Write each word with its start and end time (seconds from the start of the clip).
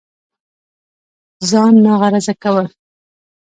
ځان 1.49 1.73
ناغرضه 1.85 2.33
كول 2.43 2.67